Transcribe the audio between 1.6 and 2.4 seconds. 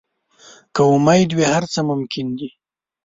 څه ممکن